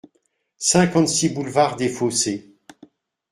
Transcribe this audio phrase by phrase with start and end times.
[0.57, 2.57] cinquante-six boulevard des Fossés